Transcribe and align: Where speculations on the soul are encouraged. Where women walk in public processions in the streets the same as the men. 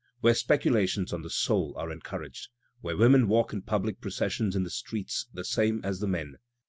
Where 0.21 0.33
speculations 0.33 1.13
on 1.13 1.21
the 1.21 1.29
soul 1.29 1.75
are 1.77 1.91
encouraged. 1.91 2.47
Where 2.79 2.97
women 2.97 3.27
walk 3.27 3.53
in 3.53 3.61
public 3.61 4.01
processions 4.01 4.55
in 4.55 4.63
the 4.63 4.71
streets 4.71 5.27
the 5.31 5.45
same 5.45 5.79
as 5.85 5.99
the 5.99 6.07
men. 6.07 6.37